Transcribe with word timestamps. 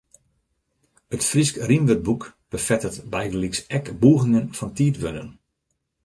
It 1.15 1.23
Frysk 1.31 1.55
rymwurdboek 1.67 2.23
befettet 2.51 2.95
bygelyks 3.13 3.59
ek 3.77 3.85
bûgingen 4.01 4.47
fan 4.57 4.71
tiidwurden. 4.75 5.29